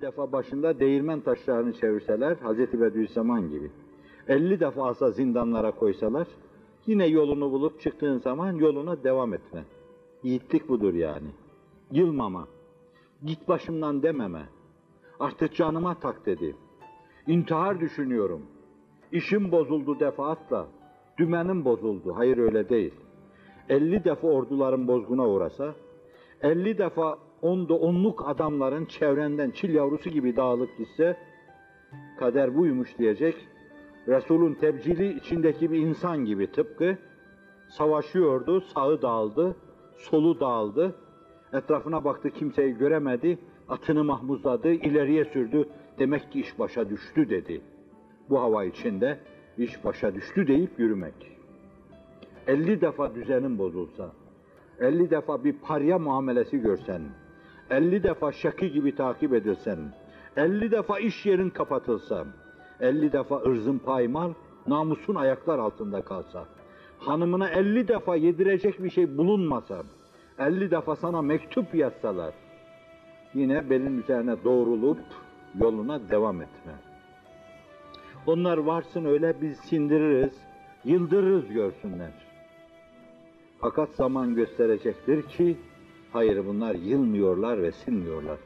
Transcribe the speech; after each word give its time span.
50 0.00 0.06
defa 0.06 0.32
başında 0.32 0.80
değirmen 0.80 1.20
taşlarını 1.20 1.72
çevirseler, 1.72 2.36
Hazreti 2.36 2.80
Bediüzzaman 2.80 3.50
gibi, 3.50 3.70
50 4.28 4.60
defa 4.60 4.86
asa 4.88 5.10
zindanlara 5.10 5.70
koysalar, 5.70 6.26
yine 6.86 7.06
yolunu 7.06 7.52
bulup 7.52 7.80
çıktığın 7.80 8.18
zaman 8.18 8.52
yoluna 8.52 9.04
devam 9.04 9.34
etme. 9.34 9.64
Yiğitlik 10.22 10.68
budur 10.68 10.94
yani. 10.94 11.28
Yılmama, 11.92 12.48
git 13.24 13.48
başımdan 13.48 14.02
dememe, 14.02 14.42
artık 15.20 15.54
canıma 15.54 15.94
tak 15.94 16.26
dedi. 16.26 16.56
İntihar 17.26 17.80
düşünüyorum, 17.80 18.42
işim 19.12 19.52
bozuldu 19.52 20.00
defaatla, 20.00 20.66
dümenim 21.18 21.64
bozuldu, 21.64 22.12
hayır 22.16 22.38
öyle 22.38 22.68
değil. 22.68 22.94
50 23.68 24.04
defa 24.04 24.28
orduların 24.28 24.88
bozguna 24.88 25.28
uğrasa, 25.28 25.74
50 26.42 26.78
defa 26.78 27.18
onda 27.42 27.74
onluk 27.74 28.28
adamların 28.28 28.84
çevrenden 28.84 29.50
çil 29.50 29.74
yavrusu 29.74 30.10
gibi 30.10 30.36
dağılıp 30.36 30.78
gitse, 30.78 31.16
kader 32.18 32.56
buymuş 32.56 32.98
diyecek, 32.98 33.34
Resul'ün 34.08 34.54
tebcili 34.54 35.18
içindeki 35.18 35.72
bir 35.72 35.78
insan 35.78 36.24
gibi 36.24 36.52
tıpkı, 36.52 36.98
savaşıyordu, 37.68 38.60
sağı 38.60 39.02
dağıldı, 39.02 39.56
solu 39.96 40.40
dağıldı, 40.40 40.94
etrafına 41.52 42.04
baktı 42.04 42.30
kimseyi 42.30 42.78
göremedi, 42.78 43.38
atını 43.68 44.04
mahmuzladı, 44.04 44.68
ileriye 44.72 45.24
sürdü, 45.24 45.68
demek 45.98 46.32
ki 46.32 46.40
iş 46.40 46.58
başa 46.58 46.90
düştü 46.90 47.30
dedi. 47.30 47.60
Bu 48.30 48.40
hava 48.40 48.64
içinde 48.64 49.18
iş 49.58 49.84
başa 49.84 50.14
düştü 50.14 50.46
deyip 50.46 50.78
yürümek. 50.78 51.14
50 52.46 52.80
defa 52.80 53.14
düzenin 53.14 53.58
bozulsa, 53.58 54.10
50 54.80 55.10
defa 55.10 55.44
bir 55.44 55.52
parya 55.52 55.98
muamelesi 55.98 56.58
görsen, 56.58 57.02
50 57.70 58.02
defa 58.02 58.32
şaki 58.32 58.72
gibi 58.72 58.94
takip 58.94 59.34
edilsen, 59.34 59.78
50 60.36 60.70
defa 60.70 60.98
iş 60.98 61.26
yerin 61.26 61.50
kapatılsa, 61.50 62.24
50 62.80 63.12
defa 63.12 63.36
ırzın 63.36 63.78
paymal, 63.78 64.32
namusun 64.66 65.14
ayaklar 65.14 65.58
altında 65.58 66.02
kalsa, 66.02 66.44
hanımına 66.98 67.48
50 67.48 67.88
defa 67.88 68.16
yedirecek 68.16 68.84
bir 68.84 68.90
şey 68.90 69.18
bulunmasa, 69.18 69.82
50 70.38 70.70
defa 70.70 70.96
sana 70.96 71.22
mektup 71.22 71.74
yazsalar, 71.74 72.34
yine 73.34 73.70
belin 73.70 74.02
üzerine 74.02 74.44
doğrulup 74.44 75.00
yoluna 75.60 76.10
devam 76.10 76.42
etme. 76.42 76.72
Onlar 78.26 78.58
varsın 78.58 79.04
öyle 79.04 79.34
biz 79.40 79.58
sindiririz, 79.58 80.32
yıldırırız 80.84 81.48
görsünler. 81.48 82.12
Fakat 83.60 83.90
zaman 83.90 84.34
gösterecektir 84.34 85.22
ki, 85.22 85.56
hayır 86.12 86.46
bunlar 86.46 86.74
yılmıyorlar 86.74 87.62
ve 87.62 87.72
sinmiyorlar. 87.72 88.38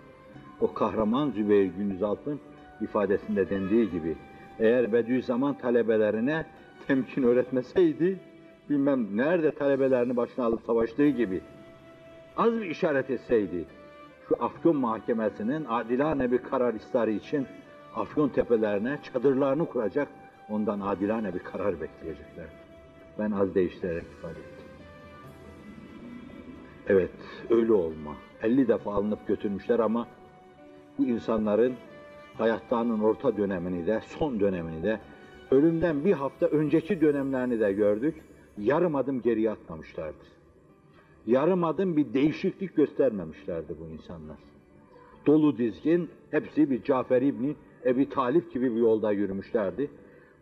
O 0.61 0.75
kahraman 0.75 1.31
Zübeyir 1.31 1.73
Gündüzalp'ın 1.79 2.41
ifadesinde 2.81 3.51
dendiği 3.51 3.91
gibi, 3.91 4.17
eğer 4.59 4.93
Bediüzzaman 4.93 5.59
talebelerine 5.59 6.47
temkin 6.87 7.23
öğretmeseydi, 7.23 8.19
bilmem 8.71 9.17
nerede 9.17 9.51
talebelerini 9.51 10.17
başına 10.17 10.45
alıp 10.45 10.63
savaştığı 10.67 11.09
gibi, 11.09 11.41
az 12.37 12.53
bir 12.53 12.67
işaret 12.67 13.11
etseydi, 13.11 13.65
şu 14.29 14.45
Afyon 14.45 14.77
Mahkemesi'nin 14.77 15.65
adilane 15.69 16.33
bir 16.33 16.39
karar 16.39 16.75
istarı 16.75 17.11
için 17.11 17.47
Afyon 17.95 18.29
tepelerine 18.29 18.99
çadırlarını 19.03 19.67
kuracak, 19.67 20.09
ondan 20.51 20.81
adilane 20.81 21.35
bir 21.35 21.39
karar 21.39 21.81
bekleyecekler. 21.81 22.47
Ben 23.19 23.31
az 23.31 23.55
değiştirerek 23.55 24.05
ifade 24.19 24.39
ettim. 24.39 24.54
Evet, 26.89 27.11
öyle 27.51 27.73
olma. 27.73 28.17
50 28.43 28.69
defa 28.69 28.95
alınıp 28.95 29.27
götürmüşler 29.27 29.79
ama 29.79 30.07
bu 30.99 31.05
insanların 31.05 31.75
hayatlarının 32.39 33.01
orta 33.01 33.37
dönemini 33.37 33.87
de, 33.87 34.01
son 34.07 34.41
dönemini 34.41 34.83
de, 34.83 35.01
ölümden 35.51 36.05
bir 36.05 36.13
hafta 36.13 36.47
önceki 36.47 37.01
dönemlerini 37.01 37.61
de 37.61 37.73
gördük. 37.73 38.15
Yarım 38.59 38.95
adım 38.95 39.23
geriye 39.23 39.51
atmamışlardır. 39.51 40.29
Yarım 41.27 41.65
adım 41.65 41.97
bir 41.97 42.15
değişiklik 42.15 42.77
göstermemişlerdi 42.77 43.75
bu 43.81 43.93
insanlar. 43.93 44.37
Dolu 45.27 45.59
dizgin, 45.59 46.11
hepsi 46.31 46.71
bir 46.71 46.83
Cafer 46.83 47.23
İbni 47.23 47.55
Ebi 47.87 48.09
Talip 48.09 48.53
gibi 48.53 48.75
bir 48.75 48.81
yolda 48.81 49.13
yürümüşlerdi. 49.13 49.91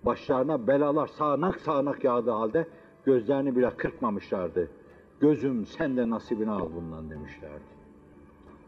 Başlarına 0.03 0.66
belalar 0.66 1.06
sağanak 1.06 1.61
sağanak 1.61 2.05
yağdığı 2.05 2.31
halde 2.31 2.66
gözlerini 3.05 3.56
bile 3.56 3.71
kırpmamışlardı. 3.71 4.69
Gözüm 5.22 5.66
sen 5.66 5.97
de 5.97 6.10
nasibini 6.10 6.50
al 6.50 6.69
bundan 6.77 7.10
demişlerdi. 7.10 7.72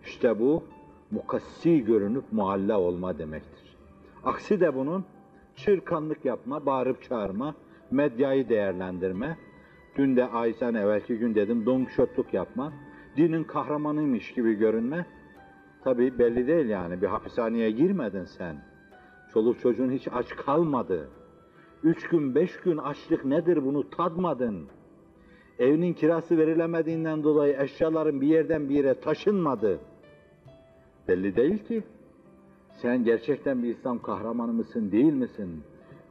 İşte 0.04 0.40
bu 0.40 0.62
mukassi 1.10 1.84
görünüp 1.84 2.24
mualla 2.32 2.80
olma 2.80 3.18
demektir. 3.18 3.76
Aksi 4.24 4.60
de 4.60 4.74
bunun 4.74 5.04
çırkanlık 5.56 6.24
yapma, 6.24 6.66
bağırıp 6.66 7.02
çağırma, 7.02 7.54
medyayı 7.90 8.48
değerlendirme, 8.48 9.38
dün 9.96 10.16
de 10.16 10.28
Aysen 10.28 10.74
evvelki 10.74 11.18
gün 11.18 11.34
dedim 11.34 11.66
don 11.66 11.86
yapma, 12.32 12.72
dinin 13.16 13.44
kahramanıymış 13.44 14.34
gibi 14.34 14.54
görünme, 14.54 15.06
tabi 15.84 16.18
belli 16.18 16.46
değil 16.46 16.66
yani 16.66 17.02
bir 17.02 17.06
hapishaneye 17.06 17.70
girmedin 17.70 18.24
sen. 18.24 18.56
Çoluk 19.32 19.60
çocuğun 19.60 19.90
hiç 19.90 20.08
aç 20.12 20.36
kalmadı. 20.36 21.08
Üç 21.84 22.08
gün, 22.08 22.34
beş 22.34 22.60
gün 22.60 22.76
açlık 22.76 23.24
nedir 23.24 23.64
bunu 23.64 23.90
tadmadın. 23.90 24.68
Evinin 25.58 25.92
kirası 25.92 26.38
verilemediğinden 26.38 27.24
dolayı 27.24 27.56
eşyaların 27.60 28.20
bir 28.20 28.26
yerden 28.26 28.68
bir 28.68 28.74
yere 28.74 28.94
taşınmadı. 28.94 29.78
Belli 31.08 31.36
değil 31.36 31.58
ki. 31.58 31.82
Sen 32.82 33.04
gerçekten 33.04 33.62
bir 33.62 33.68
İslam 33.68 34.02
kahramanı 34.02 34.52
mısın, 34.52 34.92
değil 34.92 35.12
misin? 35.12 35.62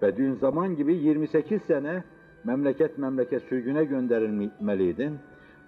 Ve 0.02 0.18
dün 0.18 0.34
zaman 0.34 0.76
gibi 0.76 0.96
28 0.96 1.62
sene 1.62 2.04
memleket 2.44 2.98
memleket 2.98 3.44
sürgüne 3.44 3.84
gönderilmeliydin. 3.84 5.18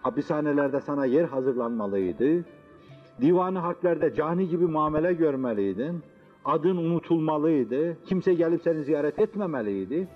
Hapishanelerde 0.02 0.82
sana 0.82 1.06
yer 1.06 1.24
hazırlanmalıydı. 1.24 2.44
Divanı 3.22 3.60
harplerde 3.60 4.14
cani 4.14 4.50
gibi 4.50 4.66
muamele 4.66 5.14
görmeliydin. 5.14 6.04
Adın 6.46 6.78
unutulmalıydı. 6.78 7.98
Kimse 8.06 8.34
gelip 8.34 8.62
seni 8.62 8.84
ziyaret 8.84 9.20
etmemeliydi. 9.20 10.08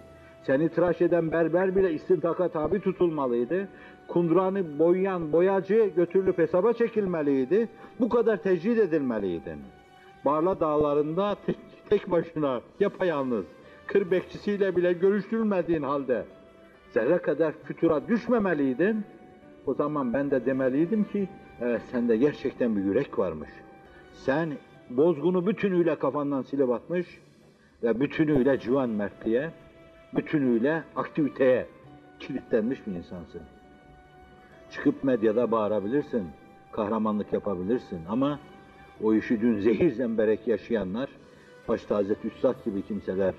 Seni 0.43 0.69
tıraş 0.69 1.01
eden 1.01 1.31
berber 1.31 1.75
bile 1.75 1.93
istintaka 1.93 2.47
tabi 2.47 2.79
tutulmalıydı. 2.79 3.67
Kundranı 4.07 4.79
boyayan 4.79 5.31
boyacı 5.31 5.91
götürülüp 5.95 6.37
hesaba 6.37 6.73
çekilmeliydi. 6.73 7.69
Bu 7.99 8.09
kadar 8.09 8.37
tecrid 8.37 8.77
edilmeliydin. 8.77 9.59
Barla 10.25 10.59
dağlarında 10.59 11.35
tek, 11.45 11.57
tek 11.89 12.11
başına 12.11 12.61
yapayalnız, 12.79 13.45
kır 13.87 14.11
bekçisiyle 14.11 14.75
bile 14.75 14.93
görüştürülmediğin 14.93 15.83
halde 15.83 16.25
zerre 16.91 17.17
kadar 17.17 17.53
fütura 17.63 18.07
düşmemeliydin. 18.07 19.03
O 19.65 19.73
zaman 19.73 20.13
ben 20.13 20.31
de 20.31 20.45
demeliydim 20.45 21.03
ki, 21.03 21.29
evet 21.61 21.81
sende 21.91 22.17
gerçekten 22.17 22.75
bir 22.75 22.83
yürek 22.83 23.19
varmış. 23.19 23.49
Sen 24.13 24.49
bozgunu 24.89 25.47
bütünüyle 25.47 25.95
kafandan 25.95 26.41
silip 26.41 26.69
atmış 26.69 27.21
ve 27.83 27.99
bütünüyle 27.99 28.59
civan 28.59 28.89
mertliğe, 28.89 29.49
bütünüyle 30.15 30.83
aktiviteye 30.95 31.65
kilitlenmiş 32.19 32.87
bir 32.87 32.91
insansın. 32.91 33.41
Çıkıp 34.71 35.03
medyada 35.03 35.51
bağırabilirsin, 35.51 36.23
kahramanlık 36.71 37.33
yapabilirsin 37.33 37.99
ama 38.09 38.39
o 39.03 39.13
işi 39.13 39.41
dün 39.41 39.59
zehir 39.59 39.91
zemberek 39.91 40.47
yaşayanlar, 40.47 41.09
başta 41.67 41.95
Hazreti 41.95 42.27
Üstad 42.27 42.65
gibi 42.65 42.81
kimseler, 42.81 43.33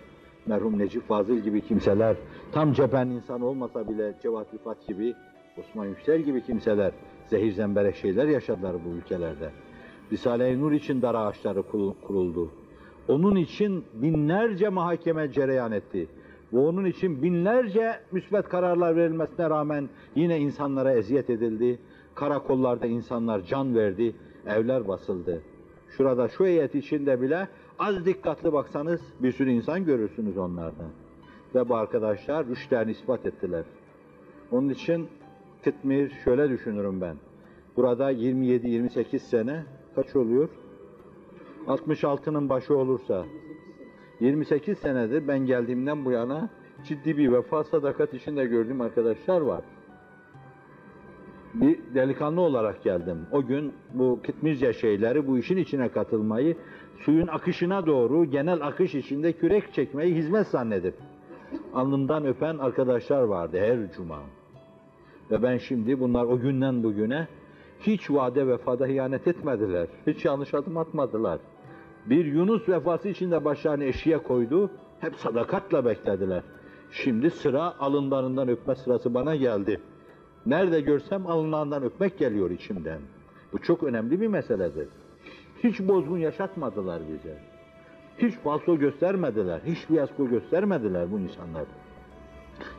merhum 0.46 0.78
Necip 0.78 1.08
Fazıl 1.08 1.36
gibi 1.36 1.60
kimseler, 1.60 2.16
tam 2.52 2.72
cephen 2.72 3.06
insan 3.06 3.40
olmasa 3.40 3.88
bile 3.88 4.14
Cevat 4.22 4.54
Rifat 4.54 4.86
gibi, 4.86 5.14
Osman 5.58 5.86
Yüksel 5.86 6.20
gibi 6.20 6.44
kimseler 6.44 6.92
zehir 7.26 7.52
zemberek 7.52 7.96
şeyler 7.96 8.26
yaşadılar 8.26 8.76
bu 8.84 8.88
ülkelerde. 8.88 9.50
Risale-i 10.12 10.60
Nur 10.60 10.72
için 10.72 11.02
dar 11.02 11.14
ağaçları 11.14 11.62
kuruldu. 12.02 12.50
Onun 13.08 13.36
için 13.36 13.84
binlerce 13.94 14.68
mahkeme 14.68 15.32
cereyan 15.32 15.72
etti. 15.72 16.06
Ve 16.52 16.58
onun 16.58 16.84
için 16.84 17.22
binlerce 17.22 18.00
müsbet 18.12 18.48
kararlar 18.48 18.96
verilmesine 18.96 19.50
rağmen 19.50 19.88
yine 20.14 20.38
insanlara 20.38 20.92
eziyet 20.92 21.30
edildi. 21.30 21.78
Karakollarda 22.14 22.86
insanlar 22.86 23.40
can 23.44 23.74
verdi, 23.74 24.14
evler 24.46 24.88
basıldı. 24.88 25.42
Şurada 25.96 26.28
şu 26.28 26.44
heyet 26.44 26.74
içinde 26.74 27.20
bile 27.20 27.48
az 27.78 28.04
dikkatli 28.04 28.52
baksanız 28.52 29.00
bir 29.20 29.32
sürü 29.32 29.50
insan 29.50 29.84
görürsünüz 29.84 30.38
onlardan. 30.38 30.90
Ve 31.54 31.68
bu 31.68 31.76
arkadaşlar 31.76 32.46
rüştlerini 32.46 32.90
ispat 32.90 33.26
ettiler. 33.26 33.64
Onun 34.52 34.68
için 34.68 35.08
Kıtmir 35.64 36.10
şöyle 36.24 36.50
düşünürüm 36.50 37.00
ben. 37.00 37.16
Burada 37.76 38.12
27-28 38.12 39.18
sene 39.18 39.64
kaç 39.94 40.16
oluyor? 40.16 40.48
66'nın 41.66 42.48
başı 42.48 42.76
olursa 42.76 43.24
28 44.20 44.78
senedir 44.78 45.28
ben 45.28 45.38
geldiğimden 45.38 46.04
bu 46.04 46.10
yana 46.10 46.48
ciddi 46.84 47.16
bir 47.16 47.32
vefa 47.32 47.64
sadakat 47.64 48.14
içinde 48.14 48.44
gördüğüm 48.44 48.80
arkadaşlar 48.80 49.40
var. 49.40 49.64
Bir 51.54 51.78
delikanlı 51.94 52.40
olarak 52.40 52.82
geldim. 52.82 53.26
O 53.32 53.46
gün 53.46 53.72
bu 53.94 54.20
Kitmizce 54.26 54.72
şeyleri, 54.72 55.26
bu 55.26 55.38
işin 55.38 55.56
içine 55.56 55.88
katılmayı 55.88 56.56
suyun 56.98 57.26
akışına 57.26 57.86
doğru 57.86 58.24
genel 58.24 58.66
akış 58.66 58.94
içinde 58.94 59.32
kürek 59.32 59.72
çekmeyi 59.72 60.14
hizmet 60.14 60.46
zannedip 60.46 60.94
alnımdan 61.74 62.26
öpen 62.26 62.58
arkadaşlar 62.58 63.22
vardı 63.22 63.58
her 63.60 63.92
cuma. 63.92 64.18
Ve 65.30 65.42
ben 65.42 65.58
şimdi 65.58 66.00
bunlar 66.00 66.24
o 66.24 66.38
günden 66.38 66.82
bugüne 66.82 67.28
hiç 67.80 68.10
vade 68.10 68.46
vefada 68.46 68.84
hıyanet 68.84 69.28
etmediler. 69.28 69.86
Hiç 70.06 70.24
yanlış 70.24 70.54
adım 70.54 70.76
atmadılar. 70.76 71.38
Bir 72.06 72.24
Yunus 72.24 72.68
vefası 72.68 73.08
içinde 73.08 73.44
başlarını 73.44 73.84
eşiğe 73.84 74.18
koydu. 74.18 74.70
Hep 75.00 75.16
sadakatla 75.16 75.84
beklediler. 75.84 76.42
Şimdi 76.90 77.30
sıra 77.30 77.74
alınlarından 77.78 78.48
öpme 78.48 78.74
sırası 78.74 79.14
bana 79.14 79.36
geldi. 79.36 79.80
Nerede 80.46 80.80
görsem 80.80 81.26
alınlarından 81.26 81.82
öpmek 81.82 82.18
geliyor 82.18 82.50
içimden. 82.50 83.00
Bu 83.52 83.58
çok 83.58 83.82
önemli 83.82 84.20
bir 84.20 84.26
meseledir. 84.26 84.88
Hiç 85.64 85.80
bozgun 85.80 86.18
yaşatmadılar 86.18 87.02
bize. 87.12 87.38
Hiç 88.18 88.34
falso 88.34 88.78
göstermediler, 88.78 89.60
hiç 89.66 89.78
fiyasko 89.78 90.28
göstermediler 90.28 91.12
bu 91.12 91.18
insanlar. 91.18 91.64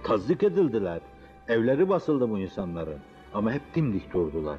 Tazdik 0.04 0.44
edildiler. 0.44 1.02
Evleri 1.48 1.90
basıldı 1.90 2.30
bu 2.30 2.40
insanların. 2.40 3.00
Ama 3.34 3.52
hep 3.52 3.62
dimdik 3.76 4.14
durdular. 4.14 4.58